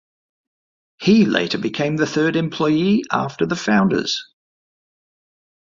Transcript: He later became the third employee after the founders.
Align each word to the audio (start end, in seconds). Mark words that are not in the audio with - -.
He 0.99 1.25
later 1.25 1.59
became 1.59 1.95
the 1.95 2.07
third 2.07 2.35
employee 2.35 3.03
after 3.11 3.45
the 3.45 3.55
founders. 3.55 4.33